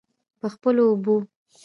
[0.39, 1.15] په خپلو اوبو.